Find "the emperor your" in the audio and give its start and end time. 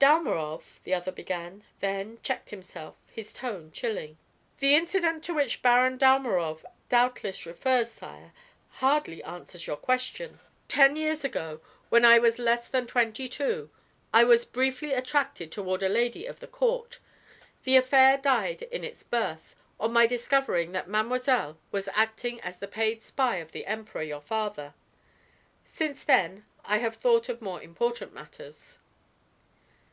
23.52-24.22